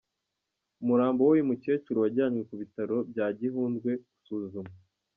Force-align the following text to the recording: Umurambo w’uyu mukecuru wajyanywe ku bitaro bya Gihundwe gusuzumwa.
Umurambo 0.81 1.21
w’uyu 1.23 1.49
mukecuru 1.49 1.97
wajyanywe 2.03 2.41
ku 2.49 2.55
bitaro 2.61 2.97
bya 3.11 3.27
Gihundwe 3.39 3.91
gusuzumwa. 4.09 4.73